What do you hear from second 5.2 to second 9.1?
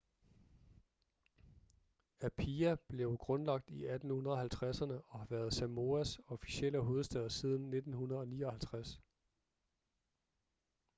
været samoas officielle hovedstad siden 1959